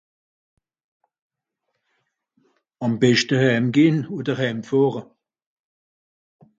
Àm 2.83 2.93
beschte 3.01 3.35
hääm 3.41 3.65
gehn 3.75 3.97
oder 4.17 4.37
hääm 4.39 4.59
fàhre. 4.67 5.01